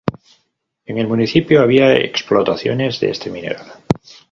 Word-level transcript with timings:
En 0.85 0.97
el 0.97 1.07
municipio 1.07 1.61
había 1.61 1.95
explotaciones 1.95 2.99
de 2.99 3.11
este 3.11 3.29
mineral. 3.29 3.71